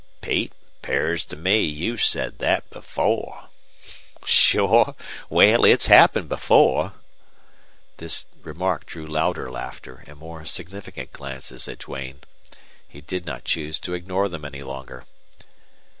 [0.21, 0.51] "Pete,
[0.81, 3.49] 'pears to me you've said thet before."
[4.25, 4.95] "Shore.
[5.29, 6.93] Wal, it's happened before."
[7.97, 12.21] This remark drew louder laughter and more significant glances at Duane.
[12.87, 15.05] He did not choose to ignore them any longer.